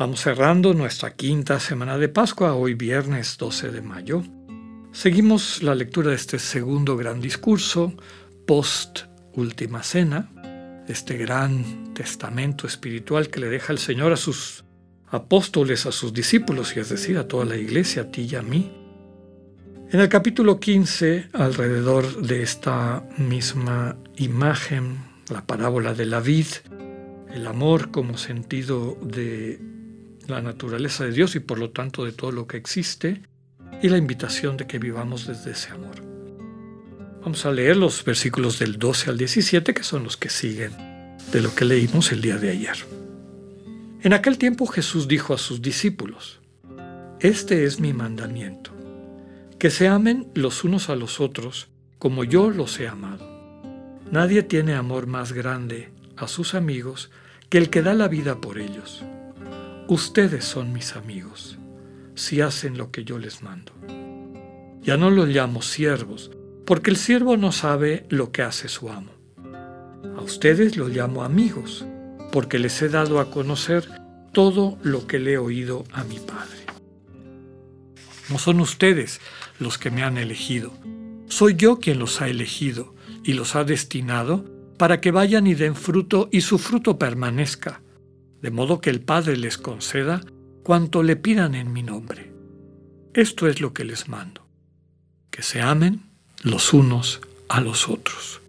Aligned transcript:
Vamos 0.00 0.22
cerrando 0.22 0.72
nuestra 0.72 1.10
quinta 1.10 1.60
semana 1.60 1.98
de 1.98 2.08
Pascua, 2.08 2.54
hoy 2.54 2.72
viernes 2.72 3.36
12 3.36 3.70
de 3.70 3.82
mayo. 3.82 4.22
Seguimos 4.92 5.62
la 5.62 5.74
lectura 5.74 6.08
de 6.08 6.16
este 6.16 6.38
segundo 6.38 6.96
gran 6.96 7.20
discurso, 7.20 7.92
post 8.46 9.00
última 9.34 9.82
cena, 9.82 10.30
este 10.88 11.18
gran 11.18 11.92
testamento 11.92 12.66
espiritual 12.66 13.28
que 13.28 13.40
le 13.40 13.50
deja 13.50 13.74
el 13.74 13.78
Señor 13.78 14.10
a 14.14 14.16
sus 14.16 14.64
apóstoles, 15.10 15.84
a 15.84 15.92
sus 15.92 16.14
discípulos, 16.14 16.74
y 16.74 16.80
es 16.80 16.88
decir, 16.88 17.18
a 17.18 17.28
toda 17.28 17.44
la 17.44 17.58
iglesia, 17.58 18.04
a 18.04 18.10
ti 18.10 18.22
y 18.22 18.36
a 18.36 18.42
mí. 18.42 18.72
En 19.90 20.00
el 20.00 20.08
capítulo 20.08 20.58
15, 20.60 21.28
alrededor 21.34 22.22
de 22.22 22.42
esta 22.42 23.06
misma 23.18 23.98
imagen, 24.16 24.96
la 25.28 25.46
parábola 25.46 25.92
de 25.92 26.06
la 26.06 26.20
vid, 26.20 26.46
el 27.34 27.46
amor 27.46 27.90
como 27.90 28.16
sentido 28.16 28.96
de 29.02 29.78
la 30.30 30.40
naturaleza 30.40 31.04
de 31.04 31.12
Dios 31.12 31.34
y 31.36 31.40
por 31.40 31.58
lo 31.58 31.70
tanto 31.70 32.04
de 32.04 32.12
todo 32.12 32.32
lo 32.32 32.46
que 32.46 32.56
existe, 32.56 33.22
y 33.82 33.88
la 33.88 33.98
invitación 33.98 34.56
de 34.56 34.66
que 34.66 34.78
vivamos 34.78 35.26
desde 35.26 35.52
ese 35.52 35.70
amor. 35.70 35.96
Vamos 37.22 37.44
a 37.44 37.52
leer 37.52 37.76
los 37.76 38.04
versículos 38.04 38.58
del 38.58 38.78
12 38.78 39.10
al 39.10 39.18
17, 39.18 39.74
que 39.74 39.82
son 39.82 40.04
los 40.04 40.16
que 40.16 40.30
siguen 40.30 40.72
de 41.32 41.40
lo 41.40 41.54
que 41.54 41.64
leímos 41.64 42.12
el 42.12 42.20
día 42.20 42.38
de 42.38 42.50
ayer. 42.50 42.76
En 44.02 44.12
aquel 44.12 44.38
tiempo 44.38 44.66
Jesús 44.66 45.06
dijo 45.06 45.34
a 45.34 45.38
sus 45.38 45.60
discípulos, 45.60 46.40
Este 47.20 47.64
es 47.64 47.80
mi 47.80 47.92
mandamiento, 47.92 48.72
que 49.58 49.70
se 49.70 49.88
amen 49.88 50.28
los 50.34 50.64
unos 50.64 50.88
a 50.88 50.96
los 50.96 51.20
otros 51.20 51.68
como 51.98 52.24
yo 52.24 52.50
los 52.50 52.80
he 52.80 52.88
amado. 52.88 53.28
Nadie 54.10 54.42
tiene 54.42 54.74
amor 54.74 55.06
más 55.06 55.32
grande 55.32 55.90
a 56.16 56.26
sus 56.26 56.54
amigos 56.54 57.10
que 57.50 57.58
el 57.58 57.68
que 57.68 57.82
da 57.82 57.92
la 57.92 58.08
vida 58.08 58.40
por 58.40 58.58
ellos. 58.58 59.04
Ustedes 59.90 60.44
son 60.44 60.72
mis 60.72 60.94
amigos, 60.94 61.58
si 62.14 62.40
hacen 62.40 62.78
lo 62.78 62.92
que 62.92 63.02
yo 63.02 63.18
les 63.18 63.42
mando. 63.42 63.72
Ya 64.82 64.96
no 64.96 65.10
los 65.10 65.26
llamo 65.26 65.62
siervos, 65.62 66.30
porque 66.64 66.90
el 66.90 66.96
siervo 66.96 67.36
no 67.36 67.50
sabe 67.50 68.06
lo 68.08 68.30
que 68.30 68.42
hace 68.42 68.68
su 68.68 68.88
amo. 68.88 69.10
A 70.16 70.20
ustedes 70.20 70.76
los 70.76 70.90
llamo 70.90 71.24
amigos, 71.24 71.84
porque 72.30 72.60
les 72.60 72.80
he 72.82 72.88
dado 72.88 73.18
a 73.18 73.32
conocer 73.32 73.88
todo 74.32 74.78
lo 74.84 75.08
que 75.08 75.18
le 75.18 75.32
he 75.32 75.38
oído 75.38 75.82
a 75.90 76.04
mi 76.04 76.20
Padre. 76.20 76.66
No 78.28 78.38
son 78.38 78.60
ustedes 78.60 79.20
los 79.58 79.76
que 79.76 79.90
me 79.90 80.04
han 80.04 80.18
elegido, 80.18 80.72
soy 81.26 81.56
yo 81.56 81.80
quien 81.80 81.98
los 81.98 82.20
ha 82.20 82.28
elegido 82.28 82.94
y 83.24 83.32
los 83.32 83.56
ha 83.56 83.64
destinado 83.64 84.44
para 84.78 85.00
que 85.00 85.10
vayan 85.10 85.48
y 85.48 85.54
den 85.54 85.74
fruto 85.74 86.28
y 86.30 86.42
su 86.42 86.58
fruto 86.58 86.96
permanezca 86.96 87.82
de 88.42 88.50
modo 88.50 88.80
que 88.80 88.90
el 88.90 89.00
Padre 89.00 89.36
les 89.36 89.58
conceda 89.58 90.20
cuanto 90.62 91.02
le 91.02 91.16
pidan 91.16 91.54
en 91.54 91.72
mi 91.72 91.82
nombre. 91.82 92.32
Esto 93.14 93.48
es 93.48 93.60
lo 93.60 93.72
que 93.74 93.84
les 93.84 94.08
mando, 94.08 94.46
que 95.30 95.42
se 95.42 95.60
amen 95.60 96.02
los 96.42 96.72
unos 96.72 97.20
a 97.48 97.60
los 97.60 97.88
otros. 97.88 98.40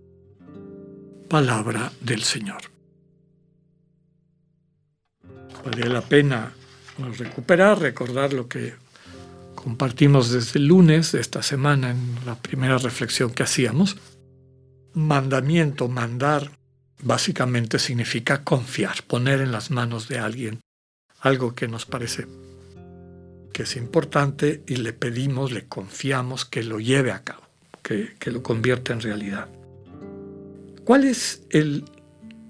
Palabra 1.28 1.91
del 2.01 2.24
Señor. 2.24 2.62
Vale 5.66 5.90
la 5.90 6.01
pena 6.01 6.53
recuperar, 7.18 7.80
recordar 7.80 8.34
lo 8.34 8.47
que 8.47 8.74
compartimos 9.56 10.31
desde 10.31 10.59
el 10.59 10.68
lunes 10.68 11.12
de 11.12 11.22
esta 11.22 11.44
semana 11.44 11.91
en 11.91 12.16
la 12.25 12.35
primera 12.35 12.78
reflexión 12.78 13.31
que 13.31 13.44
hacíamos. 13.44 13.97
Mandamiento, 14.94 15.88
mandar, 15.88 16.51
básicamente 17.03 17.79
significa 17.79 18.44
confiar, 18.44 19.03
poner 19.03 19.41
en 19.41 19.51
las 19.51 19.72
manos 19.72 20.07
de 20.07 20.19
alguien 20.19 20.59
algo 21.19 21.53
que 21.53 21.67
nos 21.67 21.85
parece 21.85 22.28
que 23.53 23.63
es 23.63 23.75
importante 23.75 24.63
y 24.67 24.78
le 24.78 24.94
pedimos, 24.94 25.51
le 25.51 25.67
confiamos 25.67 26.45
que 26.45 26.63
lo 26.63 26.79
lleve 26.79 27.12
a 27.12 27.23
cabo, 27.23 27.44
que, 27.84 28.16
que 28.17 28.31
lo 28.31 28.41
convierta 28.41 28.94
en 28.94 29.01
realidad. 29.01 29.50
¿Cuál 30.85 31.03
es 31.03 31.44
el 31.50 31.85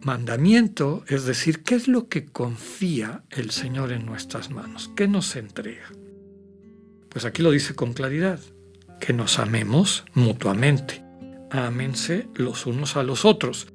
mandamiento? 0.01 1.03
Es 1.07 1.25
decir, 1.25 1.63
¿qué 1.63 1.75
es 1.75 1.87
lo 1.87 2.07
que 2.07 2.25
confía 2.25 3.23
el 3.29 3.51
Señor 3.51 3.91
en 3.91 4.05
nuestras 4.05 4.51
manos? 4.51 4.91
¿Qué 4.95 5.07
nos 5.07 5.35
entrega? 5.35 5.91
Pues 7.09 7.25
aquí 7.25 7.41
lo 7.41 7.51
dice 7.51 7.75
con 7.75 7.93
claridad, 7.93 8.39
que 8.99 9.13
nos 9.13 9.39
amemos 9.39 10.05
mutuamente. 10.13 11.03
Ámense 11.49 12.29
los 12.35 12.65
unos 12.65 12.95
a 12.95 13.03
los 13.03 13.25
otros. 13.25 13.70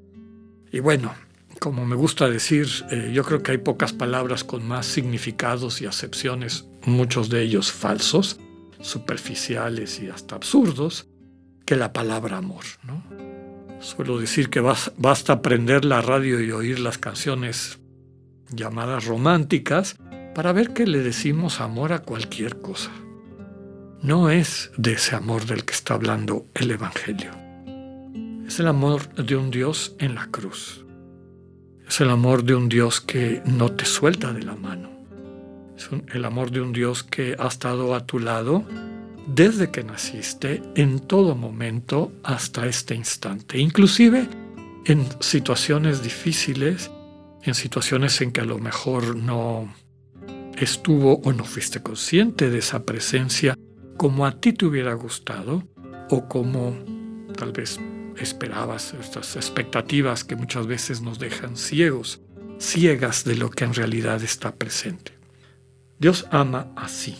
Y 0.76 0.80
bueno, 0.80 1.14
como 1.58 1.86
me 1.86 1.96
gusta 1.96 2.28
decir, 2.28 2.68
eh, 2.90 3.10
yo 3.10 3.24
creo 3.24 3.42
que 3.42 3.52
hay 3.52 3.56
pocas 3.56 3.94
palabras 3.94 4.44
con 4.44 4.68
más 4.68 4.84
significados 4.84 5.80
y 5.80 5.86
acepciones, 5.86 6.66
muchos 6.84 7.30
de 7.30 7.40
ellos 7.40 7.72
falsos, 7.72 8.38
superficiales 8.82 9.98
y 10.00 10.10
hasta 10.10 10.36
absurdos, 10.36 11.08
que 11.64 11.76
la 11.76 11.94
palabra 11.94 12.36
amor. 12.36 12.64
¿no? 12.82 13.02
Suelo 13.80 14.18
decir 14.18 14.50
que 14.50 14.60
basta 14.60 15.40
prender 15.40 15.86
la 15.86 16.02
radio 16.02 16.42
y 16.42 16.52
oír 16.52 16.78
las 16.78 16.98
canciones 16.98 17.78
llamadas 18.50 19.06
románticas 19.06 19.96
para 20.34 20.52
ver 20.52 20.74
que 20.74 20.86
le 20.86 20.98
decimos 20.98 21.62
amor 21.62 21.94
a 21.94 22.00
cualquier 22.00 22.60
cosa. 22.60 22.90
No 24.02 24.28
es 24.28 24.72
de 24.76 24.92
ese 24.92 25.16
amor 25.16 25.46
del 25.46 25.64
que 25.64 25.72
está 25.72 25.94
hablando 25.94 26.44
el 26.52 26.70
Evangelio. 26.70 27.45
Es 28.46 28.60
el 28.60 28.68
amor 28.68 29.12
de 29.14 29.34
un 29.34 29.50
Dios 29.50 29.96
en 29.98 30.14
la 30.14 30.28
cruz. 30.28 30.84
Es 31.86 32.00
el 32.00 32.10
amor 32.10 32.44
de 32.44 32.54
un 32.54 32.68
Dios 32.68 33.00
que 33.00 33.42
no 33.44 33.72
te 33.72 33.84
suelta 33.84 34.32
de 34.32 34.42
la 34.42 34.54
mano. 34.54 34.88
Es 35.76 35.90
el 36.14 36.24
amor 36.24 36.52
de 36.52 36.60
un 36.60 36.72
Dios 36.72 37.02
que 37.02 37.34
ha 37.38 37.48
estado 37.48 37.94
a 37.94 38.06
tu 38.06 38.20
lado 38.20 38.64
desde 39.26 39.72
que 39.72 39.82
naciste, 39.82 40.62
en 40.76 41.00
todo 41.00 41.34
momento, 41.34 42.12
hasta 42.22 42.66
este 42.66 42.94
instante. 42.94 43.58
Inclusive 43.58 44.28
en 44.84 45.04
situaciones 45.18 46.04
difíciles, 46.04 46.92
en 47.42 47.54
situaciones 47.54 48.20
en 48.20 48.30
que 48.30 48.42
a 48.42 48.44
lo 48.44 48.58
mejor 48.58 49.16
no 49.16 49.74
estuvo 50.56 51.16
o 51.16 51.32
no 51.32 51.44
fuiste 51.44 51.82
consciente 51.82 52.48
de 52.48 52.58
esa 52.58 52.84
presencia 52.84 53.58
como 53.96 54.24
a 54.24 54.40
ti 54.40 54.52
te 54.52 54.66
hubiera 54.66 54.94
gustado 54.94 55.64
o 56.10 56.28
como 56.28 56.76
tal 57.36 57.50
vez 57.52 57.80
esperabas, 58.18 58.94
estas 59.00 59.36
expectativas 59.36 60.24
que 60.24 60.36
muchas 60.36 60.66
veces 60.66 61.00
nos 61.00 61.18
dejan 61.18 61.56
ciegos, 61.56 62.20
ciegas 62.58 63.24
de 63.24 63.36
lo 63.36 63.50
que 63.50 63.64
en 63.64 63.74
realidad 63.74 64.22
está 64.22 64.54
presente. 64.54 65.12
Dios 65.98 66.26
ama 66.30 66.72
así. 66.76 67.16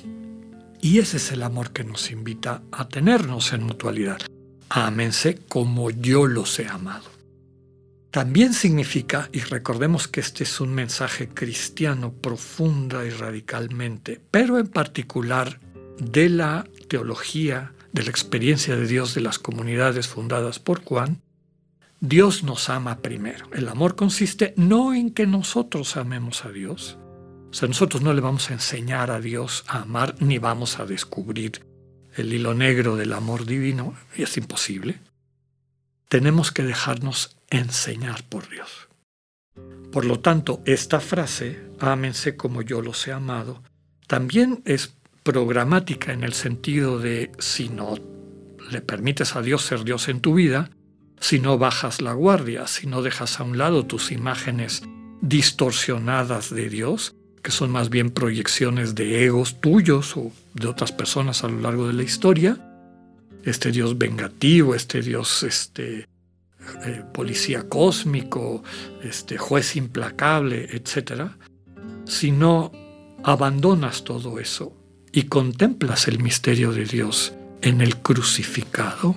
Y 0.81 0.99
ese 0.99 1.17
es 1.17 1.33
el 1.33 1.43
amor 1.43 1.73
que 1.73 1.85
nos 1.85 2.11
invita 2.11 2.63
a 2.71 2.89
tenernos 2.89 3.53
en 3.53 3.63
mutualidad. 3.63 4.21
Ámense 4.69 5.39
como 5.49 5.91
yo 5.91 6.27
los 6.27 6.59
he 6.59 6.67
amado. 6.67 7.17
También 8.11 8.55
significa, 8.55 9.29
y 9.33 9.41
recordemos 9.41 10.09
que 10.09 10.21
este 10.21 10.45
es 10.45 10.61
un 10.61 10.75
mensaje 10.75 11.29
cristiano 11.29 12.13
profunda 12.13 13.05
y 13.05 13.11
radicalmente, 13.11 14.21
pero 14.31 14.59
en 14.59 14.69
particular 14.69 15.61
de 15.99 16.29
la 16.31 16.67
teología 16.89 17.73
de 17.97 18.03
la 18.03 18.11
experiencia 18.11 18.77
de 18.77 18.87
Dios 18.87 19.15
de 19.15 19.23
las 19.23 19.39
comunidades 19.39 20.07
fundadas 20.07 20.59
por 20.59 20.85
Juan, 20.85 21.23
Dios 22.01 22.43
nos 22.43 22.69
ama 22.69 22.99
primero. 22.99 23.49
El 23.55 23.69
amor 23.69 23.97
consiste 23.97 24.53
no 24.57 24.93
en 24.93 25.11
que 25.11 25.27
nosotros 25.27 25.97
amemos 25.97 26.45
a 26.45 26.51
Dios, 26.51 26.99
o 27.51 27.55
sea, 27.55 27.69
nosotros 27.69 28.03
no 28.03 28.13
le 28.13 28.21
vamos 28.21 28.51
a 28.51 28.53
enseñar 28.53 29.11
a 29.11 29.19
Dios 29.19 29.65
a 29.67 29.81
amar 29.81 30.15
ni 30.21 30.37
vamos 30.37 30.79
a 30.79 30.85
descubrir 30.85 31.65
el 32.15 32.35
hilo 32.35 32.53
negro 32.53 32.97
del 32.97 33.15
amor 33.15 33.47
divino, 33.47 33.95
y 34.15 34.25
es 34.25 34.37
imposible. 34.37 34.99
Tenemos 36.11 36.53
que 36.53 36.65
dejarnos 36.65 37.39
enseñar 37.49 38.25
por 38.25 38.51
Dios. 38.51 38.89
Por 39.91 40.05
lo 40.05 40.21
tanto, 40.21 40.61
esta 40.67 41.01
frase, 41.01 41.71
ámense 41.79 42.37
como 42.37 42.61
yo 42.61 42.83
los 42.83 43.07
he 43.09 43.13
amado, 43.13 43.63
también 44.07 44.63
es 44.67 44.96
programática 45.27 46.13
en 46.13 46.23
el 46.23 46.35
sentido 46.35 47.01
de 47.01 47.33
si 47.41 47.69
no 47.69 47.97
le 48.71 48.81
permites 48.81 49.35
a 49.35 49.43
Dios 49.43 49.63
ser 49.63 49.83
Dios 49.83 50.09
en 50.09 50.21
tu 50.21 50.35
vida, 50.35 50.71
si 51.19 51.41
no 51.41 51.59
bajas 51.59 52.01
la 52.01 52.13
guardia, 52.13 52.69
si 52.69 52.87
no 52.87 53.03
dejas 53.03 53.41
a 53.41 53.43
un 53.43 53.59
lado 53.59 53.85
tus 53.85 54.13
imágenes 54.13 54.85
distorsionadas 55.23 56.55
de 56.55 56.69
Dios, 56.69 57.17
que 57.43 57.51
son 57.51 57.73
más 57.73 57.91
bien 57.91 58.11
proyecciones 58.11 58.95
de 58.95 59.25
egos 59.25 59.61
tuyos 59.61 60.17
o 60.17 60.31
de 60.55 60.69
otras 60.69 60.93
personas 60.93 61.43
a 61.43 61.49
lo 61.49 61.61
largo 61.61 61.89
de 61.89 61.95
la 61.95 62.05
historia, 62.05 62.57
este 63.43 63.73
Dios 63.73 63.99
vengativo, 63.99 64.77
este 64.77 65.03
Dios 65.03 65.43
este, 65.43 66.07
eh, 66.85 67.03
policía 67.13 67.69
cósmico, 67.69 68.63
este 69.03 69.39
juez 69.39 69.75
implacable, 69.75 70.69
etc., 70.71 71.33
si 72.05 72.31
no 72.31 72.71
abandonas 73.25 74.05
todo 74.05 74.39
eso 74.39 74.86
y 75.17 75.23
contemplas 75.25 76.09
el 76.09 76.19
misterio 76.19 76.73
de 76.73 76.85
Dios 76.85 77.33
en 77.63 77.81
el 77.81 77.97
crucificado, 77.97 79.17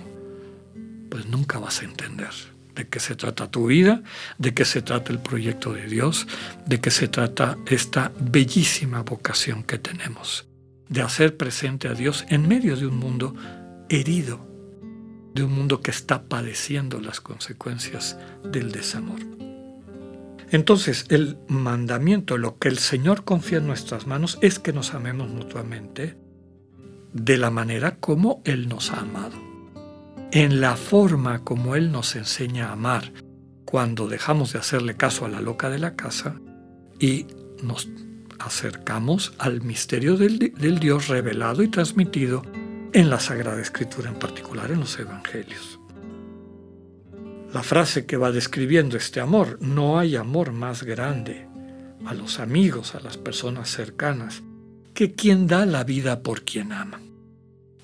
pues 1.12 1.26
nunca 1.26 1.60
vas 1.60 1.82
a 1.82 1.86
entender 1.86 2.30
de 2.74 2.88
qué 2.88 3.02
se 3.02 3.18
trata 3.18 3.52
tu 3.52 3.68
vida, 3.68 4.02
de 4.38 4.54
qué 4.54 4.64
se 4.64 4.82
trata 4.82 5.12
el 5.12 5.20
proyecto 5.20 5.74
de 5.74 5.88
Dios, 5.88 6.26
de 6.66 6.80
qué 6.80 6.90
se 6.90 7.10
trata 7.10 7.58
esta 7.68 8.14
bellísima 8.18 9.02
vocación 9.02 9.62
que 9.62 9.78
tenemos, 9.78 10.48
de 10.88 11.02
hacer 11.02 11.36
presente 11.36 11.90
a 11.90 11.96
Dios 11.96 12.24
en 12.30 12.48
medio 12.48 12.78
de 12.78 12.88
un 12.88 12.96
mundo 12.96 13.36
herido, 13.90 14.40
de 15.36 15.44
un 15.44 15.52
mundo 15.52 15.82
que 15.82 15.92
está 15.92 16.24
padeciendo 16.30 17.02
las 17.02 17.20
consecuencias 17.20 18.18
del 18.46 18.72
desamor. 18.72 19.20
Entonces, 20.52 21.06
el 21.10 21.38
mandamiento, 21.48 22.38
lo 22.38 22.58
que 22.58 22.70
el 22.70 22.80
Señor 22.80 23.24
confía 23.24 23.60
en 23.60 23.68
nuestras 23.68 24.08
manos, 24.08 24.40
es 24.42 24.60
que 24.60 24.74
nos 24.74 24.94
amemos 24.94 25.30
mutuamente 25.30 26.18
de 27.14 27.38
la 27.38 27.50
manera 27.50 27.98
como 27.98 28.42
Él 28.46 28.68
nos 28.68 28.92
ha 28.92 29.02
amado. 29.02 29.38
En 30.32 30.62
la 30.62 30.76
forma 30.76 31.44
como 31.44 31.76
Él 31.76 31.92
nos 31.92 32.16
enseña 32.16 32.70
a 32.70 32.74
amar, 32.74 33.12
cuando 33.66 34.08
dejamos 34.08 34.54
de 34.54 34.60
hacerle 34.60 34.96
caso 34.96 35.26
a 35.26 35.30
la 35.30 35.42
loca 35.42 35.70
de 35.70 35.78
la 35.78 35.96
casa 35.96 36.36
y 37.00 37.28
nos 37.62 37.88
acercamos 38.40 39.34
al 39.38 39.62
misterio 39.62 40.18
del, 40.18 40.80
Dios 40.80 41.08
revelado 41.08 41.62
y 41.62 41.68
transmitido 41.68 42.42
en 42.94 43.10
la 43.10 43.20
Sagrada 43.20 43.62
Escritura, 43.62 44.10
en 44.10 44.18
particular 44.18 44.72
en 44.72 44.80
los 44.80 44.98
Evangelios. 44.98 45.79
La 47.54 47.64
frase 47.64 48.06
que 48.06 48.16
va 48.16 48.32
describiendo 48.32 48.96
este 48.96 49.20
amor, 49.20 49.58
no 49.60 49.98
hay 49.98 50.16
amor 50.16 50.52
más 50.52 50.84
grande 50.84 51.48
a 52.06 52.14
los 52.14 52.40
amigos, 52.40 52.94
a 52.94 53.00
las 53.00 53.18
personas 53.18 53.72
cercanas, 53.72 54.44
que 54.94 55.14
quien 55.14 55.48
da 55.48 55.66
la 55.66 55.84
vida 55.84 56.22
por 56.22 56.44
quien 56.44 56.72
ama. 56.72 57.02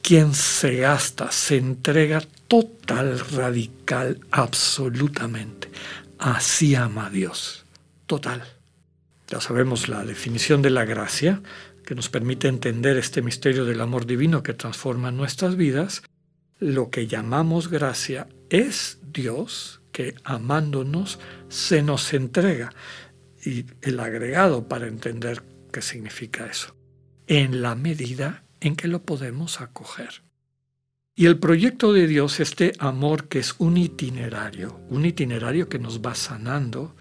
Quien 0.03 0.35
se 0.35 0.75
gasta, 0.77 1.31
se 1.31 1.57
entrega 1.57 2.21
total, 2.47 3.19
radical, 3.19 4.19
absolutamente. 4.29 5.71
Así 6.19 6.75
ama 6.75 7.07
a 7.07 7.09
Dios. 7.09 7.65
Total. 8.05 8.43
Ya 9.27 9.41
sabemos 9.41 9.89
la 9.89 10.05
definición 10.05 10.61
de 10.61 10.69
la 10.69 10.85
gracia, 10.85 11.41
que 11.87 11.95
nos 11.95 12.09
permite 12.09 12.47
entender 12.47 12.97
este 12.97 13.23
misterio 13.23 13.65
del 13.65 13.81
amor 13.81 14.05
divino 14.05 14.43
que 14.43 14.53
transforma 14.53 15.09
nuestras 15.09 15.55
vidas, 15.55 16.03
lo 16.59 16.91
que 16.91 17.07
llamamos 17.07 17.67
gracia 17.67 18.27
es 18.49 18.99
Dios 19.03 19.81
que 19.91 20.15
amándonos 20.23 21.19
se 21.49 21.81
nos 21.81 22.13
entrega. 22.13 22.73
Y 23.43 23.65
el 23.81 23.99
agregado 23.99 24.67
para 24.67 24.87
entender 24.87 25.43
qué 25.71 25.81
significa 25.81 26.47
eso, 26.47 26.75
en 27.27 27.61
la 27.61 27.75
medida 27.75 28.43
en 28.59 28.75
que 28.75 28.87
lo 28.87 29.03
podemos 29.03 29.61
acoger. 29.61 30.23
Y 31.15 31.27
el 31.27 31.39
proyecto 31.39 31.93
de 31.93 32.07
Dios, 32.07 32.39
este 32.39 32.73
amor 32.79 33.27
que 33.27 33.39
es 33.39 33.55
un 33.59 33.77
itinerario, 33.77 34.81
un 34.89 35.05
itinerario 35.05 35.69
que 35.69 35.79
nos 35.79 36.01
va 36.01 36.15
sanando, 36.15 36.95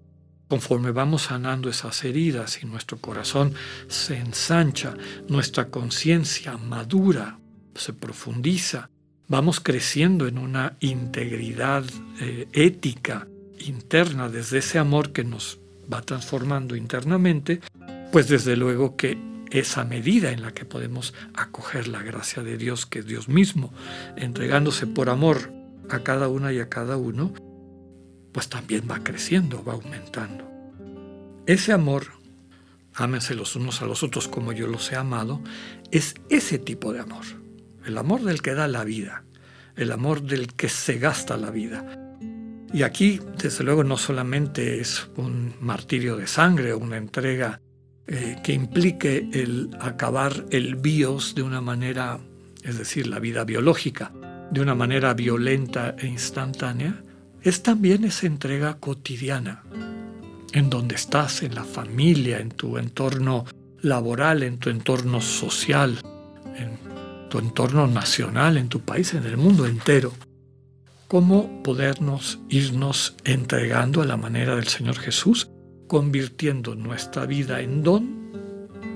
Conforme 0.48 0.90
vamos 0.90 1.22
sanando 1.22 1.70
esas 1.70 2.04
heridas 2.04 2.62
y 2.62 2.66
nuestro 2.66 2.98
corazón 2.98 3.54
se 3.88 4.18
ensancha, 4.18 4.94
nuestra 5.28 5.70
conciencia 5.70 6.56
madura, 6.58 7.38
se 7.74 7.92
profundiza, 7.92 8.90
vamos 9.28 9.60
creciendo 9.60 10.26
en 10.26 10.38
una 10.38 10.76
integridad 10.80 11.84
eh, 12.20 12.46
ética 12.52 13.26
interna 13.58 14.28
desde 14.28 14.58
ese 14.58 14.78
amor 14.78 15.12
que 15.12 15.24
nos 15.24 15.58
va 15.92 16.02
transformando 16.02 16.76
internamente, 16.76 17.60
pues 18.12 18.28
desde 18.28 18.56
luego 18.56 18.96
que 18.96 19.18
esa 19.50 19.84
medida 19.84 20.32
en 20.32 20.42
la 20.42 20.52
que 20.52 20.64
podemos 20.64 21.14
acoger 21.34 21.88
la 21.88 22.02
gracia 22.02 22.42
de 22.42 22.56
Dios, 22.56 22.86
que 22.86 23.00
es 23.00 23.06
Dios 23.06 23.28
mismo, 23.28 23.72
entregándose 24.16 24.86
por 24.86 25.08
amor 25.08 25.52
a 25.90 26.00
cada 26.00 26.28
una 26.28 26.52
y 26.52 26.58
a 26.58 26.68
cada 26.68 26.96
uno, 26.96 27.32
pues 28.32 28.48
también 28.48 28.84
va 28.90 29.04
creciendo, 29.04 29.62
va 29.64 29.74
aumentando. 29.74 30.50
Ese 31.46 31.72
amor, 31.72 32.06
ámense 32.94 33.34
los 33.34 33.54
unos 33.54 33.80
a 33.82 33.86
los 33.86 34.02
otros 34.02 34.28
como 34.28 34.52
yo 34.52 34.66
los 34.66 34.90
he 34.90 34.96
amado, 34.96 35.40
es 35.90 36.14
ese 36.30 36.58
tipo 36.58 36.92
de 36.92 37.00
amor. 37.00 37.43
El 37.86 37.98
amor 37.98 38.22
del 38.22 38.42
que 38.42 38.54
da 38.54 38.68
la 38.68 38.84
vida, 38.84 39.24
el 39.76 39.92
amor 39.92 40.22
del 40.22 40.54
que 40.54 40.68
se 40.68 40.98
gasta 40.98 41.36
la 41.36 41.50
vida. 41.50 41.84
Y 42.72 42.82
aquí, 42.82 43.20
desde 43.38 43.62
luego, 43.62 43.84
no 43.84 43.96
solamente 43.96 44.80
es 44.80 45.08
un 45.16 45.54
martirio 45.60 46.16
de 46.16 46.26
sangre 46.26 46.72
o 46.72 46.78
una 46.78 46.96
entrega 46.96 47.60
eh, 48.06 48.36
que 48.42 48.52
implique 48.52 49.28
el 49.32 49.70
acabar 49.80 50.44
el 50.50 50.76
bios 50.76 51.34
de 51.34 51.42
una 51.42 51.60
manera, 51.60 52.18
es 52.62 52.78
decir, 52.78 53.06
la 53.06 53.18
vida 53.18 53.44
biológica, 53.44 54.12
de 54.50 54.60
una 54.60 54.74
manera 54.74 55.14
violenta 55.14 55.94
e 55.98 56.06
instantánea, 56.06 57.02
es 57.42 57.62
también 57.62 58.04
esa 58.04 58.26
entrega 58.26 58.74
cotidiana, 58.74 59.62
en 60.52 60.70
donde 60.70 60.94
estás, 60.94 61.42
en 61.42 61.54
la 61.54 61.64
familia, 61.64 62.40
en 62.40 62.50
tu 62.50 62.78
entorno 62.78 63.44
laboral, 63.80 64.42
en 64.42 64.58
tu 64.58 64.70
entorno 64.70 65.20
social, 65.20 65.98
en 66.56 66.93
tu 67.34 67.40
entorno 67.40 67.88
nacional, 67.88 68.56
en 68.56 68.68
tu 68.68 68.78
país, 68.78 69.12
en 69.12 69.24
el 69.24 69.36
mundo 69.36 69.66
entero. 69.66 70.12
Cómo 71.08 71.64
podernos 71.64 72.38
irnos 72.48 73.16
entregando 73.24 74.02
a 74.02 74.04
la 74.04 74.16
manera 74.16 74.54
del 74.54 74.68
Señor 74.68 74.96
Jesús, 75.00 75.50
convirtiendo 75.88 76.76
nuestra 76.76 77.26
vida 77.26 77.60
en 77.60 77.82
don, 77.82 78.30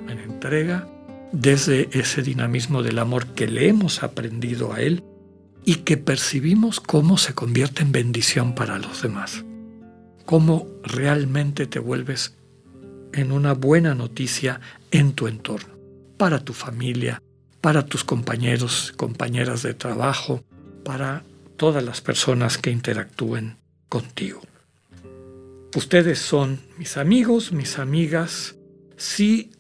en 0.08 0.20
entrega, 0.20 0.88
desde 1.32 1.88
ese 1.90 2.23
dinamismo 2.23 2.85
del 2.85 3.00
amor 3.00 3.26
que 3.35 3.49
le 3.49 3.67
hemos 3.67 4.05
aprendido 4.05 4.73
a 4.73 4.82
Él 4.82 5.02
y 5.64 5.75
que 5.79 5.96
percibimos 5.96 6.79
cómo 6.79 7.19
se 7.19 7.34
convierte 7.34 7.82
en 7.82 7.91
bendición 7.91 8.55
para 8.55 8.79
los 8.79 9.02
demás. 9.02 9.44
Cómo 10.26 10.69
realmente 10.84 11.67
te 11.67 11.81
vuelves 11.81 12.37
en 13.12 13.32
una 13.32 13.55
buena 13.55 13.96
noticia 13.96 14.61
en 14.93 15.14
tu 15.14 15.26
entorno, 15.26 15.75
para 16.17 16.38
tu 16.44 16.52
familia, 16.52 17.20
para 17.60 17.84
tus 17.84 18.05
compañeros, 18.05 18.93
compañeras 18.96 19.62
de 19.62 19.74
trabajo, 19.74 20.44
para 20.84 21.24
todas 21.56 21.82
las 21.82 22.00
personas 22.00 22.58
que 22.58 22.70
interactúen 22.70 23.56
contigo. 23.88 24.41
Ustedes 25.74 26.19
son 26.19 26.60
mis 26.79 26.96
amigos, 26.96 27.53
mis 27.53 27.79
amigas, 27.79 28.55
si 28.96 29.50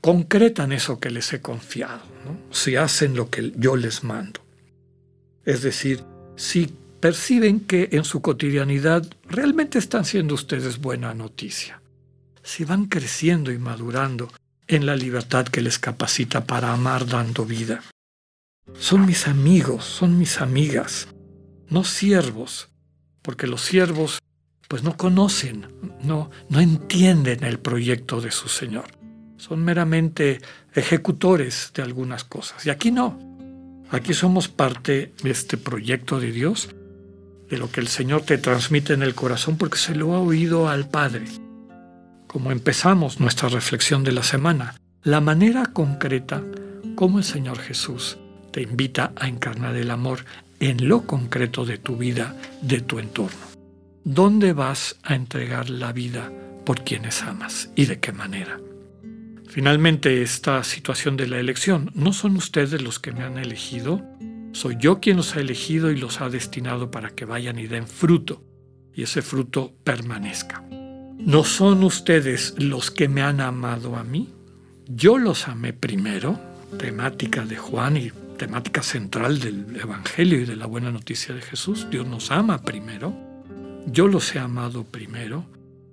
concretan 0.00 0.72
eso 0.72 1.00
que 1.00 1.10
les 1.10 1.32
he 1.32 1.40
confiado, 1.40 2.02
si 2.50 2.76
hacen 2.76 3.16
lo 3.16 3.30
que 3.30 3.52
yo 3.56 3.76
les 3.76 4.04
mando. 4.04 4.40
Es 5.44 5.62
decir, 5.62 6.04
si 6.36 6.72
perciben 7.00 7.60
que 7.60 7.88
en 7.92 8.04
su 8.04 8.22
cotidianidad 8.22 9.06
realmente 9.28 9.78
están 9.78 10.04
siendo 10.04 10.34
ustedes 10.34 10.78
buena 10.78 11.14
noticia, 11.14 11.80
si 12.42 12.64
van 12.64 12.86
creciendo 12.86 13.50
y 13.50 13.58
madurando 13.58 14.30
en 14.70 14.86
la 14.86 14.94
libertad 14.94 15.46
que 15.46 15.60
les 15.60 15.80
capacita 15.80 16.44
para 16.44 16.72
amar 16.72 17.04
dando 17.06 17.44
vida. 17.44 17.82
Son 18.78 19.04
mis 19.04 19.26
amigos, 19.26 19.84
son 19.84 20.16
mis 20.16 20.40
amigas, 20.40 21.08
no 21.68 21.82
siervos, 21.82 22.68
porque 23.20 23.48
los 23.48 23.62
siervos 23.62 24.20
pues 24.68 24.84
no 24.84 24.96
conocen, 24.96 25.66
no, 26.04 26.30
no 26.48 26.60
entienden 26.60 27.42
el 27.42 27.58
proyecto 27.58 28.20
de 28.20 28.30
su 28.30 28.48
Señor. 28.48 28.84
Son 29.38 29.64
meramente 29.64 30.40
ejecutores 30.72 31.72
de 31.74 31.82
algunas 31.82 32.22
cosas. 32.22 32.64
Y 32.64 32.70
aquí 32.70 32.92
no. 32.92 33.18
Aquí 33.90 34.14
somos 34.14 34.46
parte 34.46 35.12
de 35.24 35.30
este 35.30 35.56
proyecto 35.56 36.20
de 36.20 36.30
Dios, 36.30 36.68
de 37.48 37.58
lo 37.58 37.72
que 37.72 37.80
el 37.80 37.88
Señor 37.88 38.22
te 38.22 38.38
transmite 38.38 38.92
en 38.92 39.02
el 39.02 39.16
corazón 39.16 39.56
porque 39.56 39.78
se 39.78 39.96
lo 39.96 40.14
ha 40.14 40.20
oído 40.20 40.68
al 40.68 40.88
Padre. 40.88 41.24
Como 42.30 42.52
empezamos 42.52 43.18
nuestra 43.18 43.48
reflexión 43.48 44.04
de 44.04 44.12
la 44.12 44.22
semana, 44.22 44.76
la 45.02 45.20
manera 45.20 45.66
concreta 45.66 46.40
como 46.94 47.18
el 47.18 47.24
Señor 47.24 47.58
Jesús 47.58 48.18
te 48.52 48.62
invita 48.62 49.12
a 49.16 49.26
encarnar 49.26 49.74
el 49.74 49.90
amor 49.90 50.24
en 50.60 50.86
lo 50.88 51.08
concreto 51.08 51.64
de 51.64 51.78
tu 51.78 51.96
vida, 51.96 52.36
de 52.62 52.82
tu 52.82 53.00
entorno. 53.00 53.40
¿Dónde 54.04 54.52
vas 54.52 54.96
a 55.02 55.16
entregar 55.16 55.70
la 55.70 55.92
vida 55.92 56.30
por 56.64 56.84
quienes 56.84 57.20
amas 57.22 57.72
y 57.74 57.86
de 57.86 57.98
qué 57.98 58.12
manera? 58.12 58.60
Finalmente, 59.48 60.22
esta 60.22 60.62
situación 60.62 61.16
de 61.16 61.26
la 61.26 61.40
elección, 61.40 61.90
no 61.96 62.12
son 62.12 62.36
ustedes 62.36 62.80
los 62.80 63.00
que 63.00 63.10
me 63.10 63.24
han 63.24 63.38
elegido, 63.38 64.04
soy 64.52 64.76
yo 64.78 65.00
quien 65.00 65.16
los 65.16 65.34
ha 65.34 65.40
elegido 65.40 65.90
y 65.90 65.96
los 65.96 66.20
ha 66.20 66.28
destinado 66.28 66.92
para 66.92 67.10
que 67.10 67.24
vayan 67.24 67.58
y 67.58 67.66
den 67.66 67.88
fruto, 67.88 68.44
y 68.94 69.02
ese 69.02 69.20
fruto 69.20 69.74
permanezca. 69.82 70.64
¿No 71.24 71.44
son 71.44 71.84
ustedes 71.84 72.54
los 72.56 72.90
que 72.90 73.06
me 73.06 73.20
han 73.20 73.40
amado 73.40 73.96
a 73.96 74.04
mí? 74.04 74.30
Yo 74.88 75.18
los 75.18 75.48
amé 75.48 75.74
primero, 75.74 76.40
temática 76.78 77.44
de 77.44 77.56
Juan 77.56 77.98
y 77.98 78.10
temática 78.38 78.82
central 78.82 79.38
del 79.38 79.76
Evangelio 79.76 80.40
y 80.40 80.46
de 80.46 80.56
la 80.56 80.64
buena 80.64 80.90
noticia 80.90 81.34
de 81.34 81.42
Jesús. 81.42 81.86
Dios 81.90 82.06
nos 82.06 82.30
ama 82.30 82.62
primero, 82.62 83.14
yo 83.86 84.08
los 84.08 84.34
he 84.34 84.38
amado 84.38 84.84
primero 84.84 85.44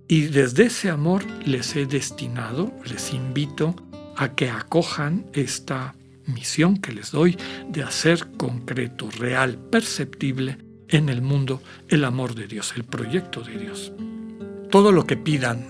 y 0.07 0.21
desde 0.21 0.67
ese 0.67 0.89
amor 0.89 1.25
les 1.45 1.75
he 1.75 1.85
destinado, 1.85 2.73
les 2.89 3.13
invito 3.13 3.75
a 4.15 4.29
que 4.29 4.49
acojan 4.49 5.25
esta 5.33 5.93
misión 6.25 6.77
que 6.77 6.93
les 6.93 7.11
doy 7.11 7.37
de 7.69 7.83
hacer 7.83 8.27
concreto, 8.37 9.09
real, 9.11 9.57
perceptible 9.57 10.57
en 10.87 11.09
el 11.09 11.21
mundo 11.21 11.61
el 11.89 12.05
amor 12.05 12.33
de 12.33 12.47
Dios, 12.47 12.73
el 12.77 12.85
proyecto 12.85 13.41
de 13.41 13.57
Dios. 13.57 13.91
Todo 14.69 14.91
lo 14.91 15.05
que 15.07 15.15
pidan 15.15 15.65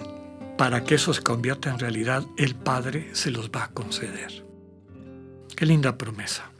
para 0.57 0.83
que 0.83 0.95
eso 0.95 1.13
se 1.13 1.21
convierta 1.21 1.69
en 1.69 1.77
realidad, 1.77 2.25
el 2.35 2.55
Padre 2.55 3.09
se 3.13 3.29
los 3.29 3.51
va 3.51 3.65
a 3.65 3.71
conceder. 3.71 4.43
Qué 5.55 5.65
linda 5.65 5.97
promesa. 5.97 6.51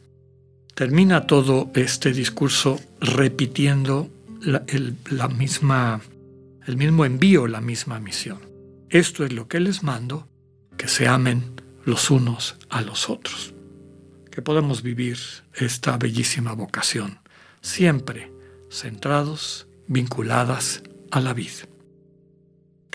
Termina 0.75 1.25
todo 1.25 1.71
este 1.73 2.11
discurso 2.11 2.79
repitiendo 3.01 4.09
la, 4.41 5.27
misma, 5.27 5.99
el 6.67 6.77
mismo 6.77 7.05
envío, 7.05 7.47
la 7.47 7.61
misma 7.61 7.99
misión. 7.99 8.39
Esto 8.89 9.25
es 9.25 9.33
lo 9.33 9.47
que 9.47 9.59
les 9.59 9.81
mando, 9.81 10.27
que 10.77 10.87
se 10.87 11.07
amen 11.07 11.43
los 11.85 12.11
unos 12.11 12.55
a 12.69 12.83
los 12.83 13.09
otros. 13.09 13.55
Que 14.31 14.43
podamos 14.43 14.83
vivir 14.83 15.17
esta 15.55 15.97
bellísima 15.97 16.53
vocación, 16.53 17.17
siempre 17.61 18.31
centrados, 18.69 19.67
vinculadas 19.87 20.83
a 21.09 21.19
la 21.19 21.33
vida. 21.33 21.65